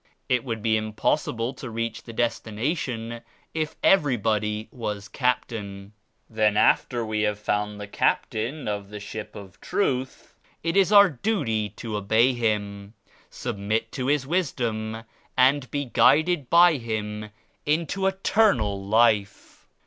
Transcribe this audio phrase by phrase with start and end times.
[0.27, 3.21] It would be im possible to reach the destination
[3.53, 5.93] if everybody was Captain.
[6.27, 10.33] Then after we have found the Captain of the ship of Truth,
[10.63, 12.95] it is our duty to obey Him,
[13.29, 15.03] submit to His Wisdom
[15.37, 17.29] and be guided by Him
[17.67, 19.67] into Eternal Life."